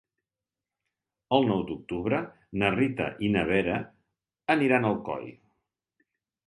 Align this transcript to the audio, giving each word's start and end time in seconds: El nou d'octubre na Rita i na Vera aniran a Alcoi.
El 1.37 1.45
nou 1.49 1.61
d'octubre 1.67 2.23
na 2.63 2.73
Rita 2.79 3.11
i 3.29 3.33
na 3.37 3.47
Vera 3.53 3.79
aniran 4.57 4.87
a 4.87 4.93
Alcoi. 4.97 5.35